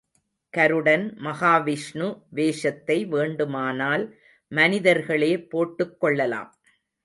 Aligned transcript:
கருடன், 0.53 1.17
மஹா 1.23 1.63
விஷ்ணு 1.63 2.21
வேஷத்தை 2.29 3.05
வேண்டுமானால் 3.05 4.15
மனிதர்களே 4.51 5.41
போட்டுக் 5.41 5.99
கொள்ளலாம். 5.99 6.51